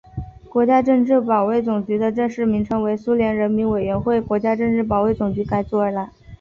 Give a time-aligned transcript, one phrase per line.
[0.49, 6.09] 国家政治保卫总局的正式名称为苏联人民委员会国家政治保卫总局改组而来。